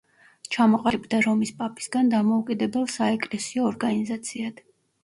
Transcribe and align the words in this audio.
ჩამოყალიბდა 0.55 1.19
რომის 1.25 1.51
პაპისგან 1.61 2.11
დამოუკიდებელ 2.15 2.89
საეკლესიო 2.99 3.71
ორგანიზაციად. 3.75 4.69